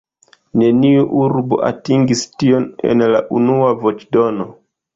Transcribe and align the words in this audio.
Neniu 0.61 1.03
urbo 1.25 1.59
atingis 1.69 2.25
tion 2.39 2.67
en 2.93 3.07
la 3.15 3.23
unua 3.43 3.71
voĉdono. 3.87 4.53